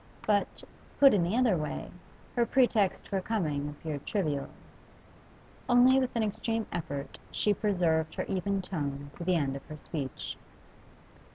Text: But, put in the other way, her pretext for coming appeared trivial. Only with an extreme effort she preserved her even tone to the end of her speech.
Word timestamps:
But, 0.25 0.63
put 0.99 1.13
in 1.13 1.21
the 1.21 1.37
other 1.37 1.55
way, 1.55 1.91
her 2.35 2.43
pretext 2.43 3.07
for 3.07 3.21
coming 3.21 3.69
appeared 3.69 4.03
trivial. 4.03 4.49
Only 5.69 5.99
with 5.99 6.15
an 6.15 6.23
extreme 6.23 6.65
effort 6.71 7.19
she 7.29 7.53
preserved 7.53 8.15
her 8.15 8.23
even 8.25 8.63
tone 8.63 9.11
to 9.17 9.23
the 9.23 9.35
end 9.35 9.55
of 9.55 9.63
her 9.67 9.77
speech. 9.77 10.37